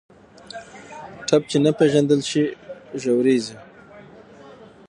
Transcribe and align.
ټپ 1.27 1.41
چې 1.49 1.57
نه 1.65 1.71
پېژندل 1.77 2.21
شي، 2.29 2.43
ژورېږي. 3.01 3.55